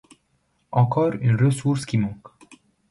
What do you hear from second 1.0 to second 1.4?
une